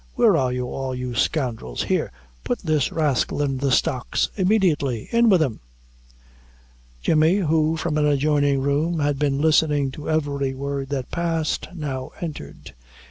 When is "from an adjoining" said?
7.77-8.61